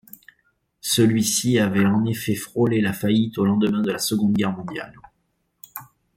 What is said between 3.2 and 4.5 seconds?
au lendemain de la Seconde